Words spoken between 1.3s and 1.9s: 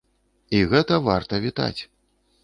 вітаць.